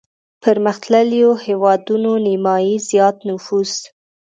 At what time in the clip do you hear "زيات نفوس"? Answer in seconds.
2.89-3.73